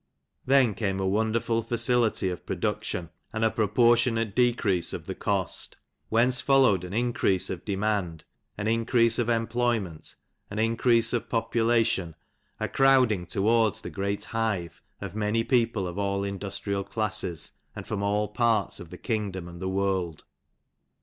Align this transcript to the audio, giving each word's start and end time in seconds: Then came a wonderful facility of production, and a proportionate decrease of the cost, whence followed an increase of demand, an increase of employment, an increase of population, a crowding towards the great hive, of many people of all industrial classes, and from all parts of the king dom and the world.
Then 0.47 0.73
came 0.73 0.99
a 0.99 1.05
wonderful 1.05 1.61
facility 1.61 2.31
of 2.31 2.43
production, 2.43 3.11
and 3.31 3.45
a 3.45 3.51
proportionate 3.51 4.35
decrease 4.35 4.93
of 4.93 5.05
the 5.05 5.13
cost, 5.13 5.77
whence 6.09 6.41
followed 6.41 6.83
an 6.83 6.91
increase 6.91 7.51
of 7.51 7.63
demand, 7.63 8.23
an 8.57 8.65
increase 8.67 9.19
of 9.19 9.29
employment, 9.29 10.15
an 10.49 10.57
increase 10.57 11.13
of 11.13 11.29
population, 11.29 12.15
a 12.59 12.67
crowding 12.67 13.27
towards 13.27 13.81
the 13.81 13.91
great 13.91 14.25
hive, 14.25 14.81
of 15.01 15.13
many 15.13 15.43
people 15.43 15.85
of 15.87 15.99
all 15.99 16.23
industrial 16.23 16.83
classes, 16.83 17.51
and 17.75 17.85
from 17.85 18.01
all 18.01 18.27
parts 18.27 18.79
of 18.79 18.89
the 18.89 18.97
king 18.97 19.29
dom 19.29 19.47
and 19.47 19.61
the 19.61 19.69
world. 19.69 20.23